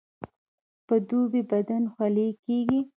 په 0.87 0.95
دوبي 1.09 1.41
بدن 1.51 1.83
خولې 1.93 2.27
کیږي 2.43 2.79